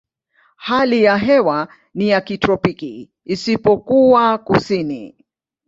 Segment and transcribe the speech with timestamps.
[0.55, 5.25] Hali ya hewa ni ya kitropiki isipokuwa kusini.